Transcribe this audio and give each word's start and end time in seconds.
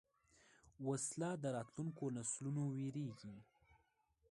وسله 0.87 1.29
د 1.43 1.45
راتلونکو 1.55 2.03
نسلونو 2.17 2.63
وېرېږي 2.75 3.35